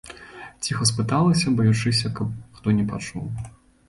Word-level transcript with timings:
Ціха 0.67 0.85
спыталася, 0.91 1.53
баючыся, 1.59 2.11
каб 2.21 2.31
хто 2.57 2.67
не 2.79 2.85
пачуў. 2.89 3.29